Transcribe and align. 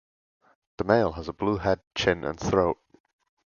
The 0.77 0.83
male 0.83 1.11
has 1.11 1.29
a 1.29 1.33
blue 1.33 1.57
head, 1.57 1.79
chin 1.93 2.23
and 2.23 2.39
throat. 2.39 2.79